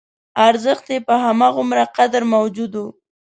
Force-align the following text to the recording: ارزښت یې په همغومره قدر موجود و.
ارزښت 0.47 0.85
یې 0.93 0.99
په 1.07 1.13
همغومره 1.23 1.83
قدر 1.97 2.21
موجود 2.33 2.71
و. 2.81 2.85